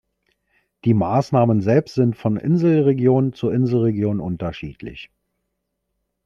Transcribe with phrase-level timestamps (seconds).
[0.83, 5.11] Die Maßnahmen selbst sind von Inselregion zu Inselregion unterschiedlich.